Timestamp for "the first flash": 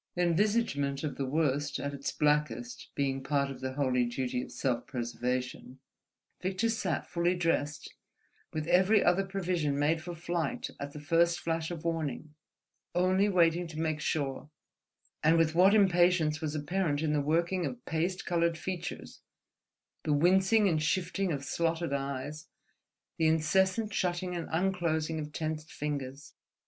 10.93-11.69